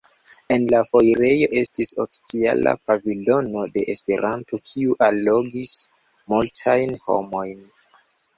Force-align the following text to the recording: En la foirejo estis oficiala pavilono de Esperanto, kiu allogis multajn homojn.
En 0.53 0.63
la 0.69 0.77
foirejo 0.85 1.49
estis 1.59 1.91
oficiala 2.03 2.73
pavilono 2.91 3.67
de 3.75 3.83
Esperanto, 3.95 4.61
kiu 4.71 4.97
allogis 5.09 5.75
multajn 6.35 6.99
homojn. 7.05 7.63